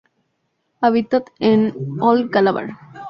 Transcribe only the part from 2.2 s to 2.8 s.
Calabar.